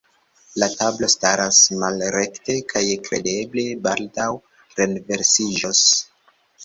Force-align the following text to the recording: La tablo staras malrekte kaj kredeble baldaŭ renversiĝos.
La 0.61 0.67
tablo 0.77 1.09
staras 1.13 1.59
malrekte 1.83 2.55
kaj 2.73 2.83
kredeble 3.09 3.67
baldaŭ 3.89 4.29
renversiĝos. 4.81 5.85